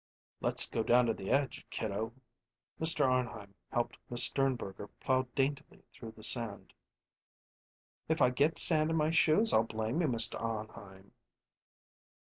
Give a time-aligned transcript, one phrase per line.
[0.39, 2.11] "Let's go down to the edge, kiddo."
[2.79, 3.05] Mr.
[3.05, 6.73] Arnheim helped Miss Sternberger plow daintily through the sand.
[8.09, 10.41] "If I get sand in my shoes I'll blame you, Mr.
[10.41, 11.11] Arnheim."